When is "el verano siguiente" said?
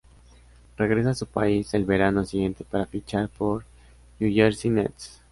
1.75-2.63